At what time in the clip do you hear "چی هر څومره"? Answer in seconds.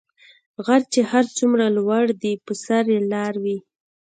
0.91-1.65